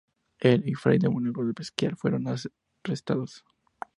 Él 0.39 0.63
y 0.67 0.73
fray 0.73 0.97
Domenico 0.97 1.45
de 1.45 1.53
Pescia 1.53 1.95
fueron 1.95 2.25
arrestados. 2.83 3.45